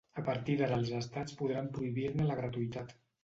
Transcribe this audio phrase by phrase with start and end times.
[0.19, 2.97] A partir d'ara els estats podran prohibir-ne la gratuïtat.